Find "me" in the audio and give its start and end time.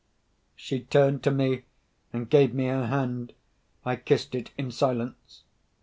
1.29-1.61, 2.55-2.65